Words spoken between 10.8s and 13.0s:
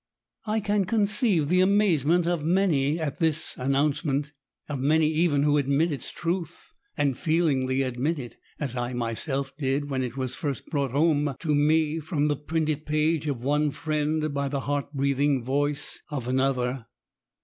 home to me from the printed